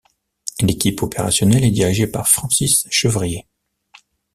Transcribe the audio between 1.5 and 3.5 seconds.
est dirigée par Francis Chevrier.